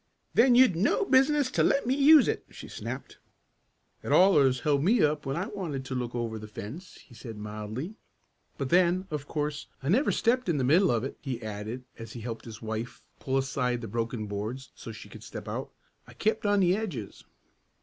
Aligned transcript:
"Then 0.33 0.55
you'd 0.55 0.75
no 0.75 1.05
business 1.05 1.51
to 1.51 1.61
let 1.61 1.85
me 1.85 1.93
use 1.93 2.27
it!" 2.27 2.43
she 2.49 2.67
snapped. 2.67 3.19
"It 4.01 4.11
allers 4.11 4.61
held 4.61 4.83
me 4.83 5.03
up 5.03 5.27
when 5.27 5.35
I 5.37 5.45
wanted 5.45 5.85
to 5.85 5.93
look 5.93 6.15
over 6.15 6.39
the 6.39 6.47
fence," 6.47 6.95
he 7.05 7.13
said 7.13 7.37
mildly. 7.37 7.93
"But 8.57 8.69
then 8.71 9.05
of 9.11 9.27
course 9.27 9.67
I 9.83 9.89
never 9.89 10.11
stepped 10.11 10.49
in 10.49 10.57
the 10.57 10.63
middle 10.63 10.89
of 10.89 11.03
it," 11.03 11.19
he 11.21 11.39
added 11.43 11.83
as 11.99 12.13
he 12.13 12.21
helped 12.21 12.45
his 12.45 12.63
wife 12.63 13.03
pull 13.19 13.37
aside 13.37 13.81
the 13.81 13.87
broken 13.87 14.25
boards 14.25 14.71
so 14.73 14.91
she 14.91 15.07
could 15.07 15.21
step 15.21 15.47
out. 15.47 15.69
"I 16.07 16.13
kept 16.13 16.47
on 16.47 16.61
the 16.61 16.75
edges." 16.75 17.23